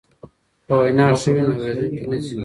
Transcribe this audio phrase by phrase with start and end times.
[0.65, 2.35] که وینا ښه وي نو اوریدونکی نه ځي.